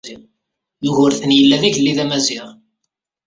Yugurten 0.83 1.31
yella 1.37 1.61
d 1.61 1.63
agellid 1.67 1.97
amaziɣ. 2.03 2.47